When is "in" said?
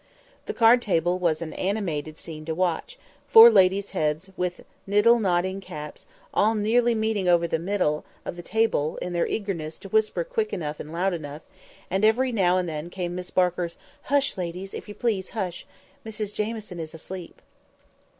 8.99-9.13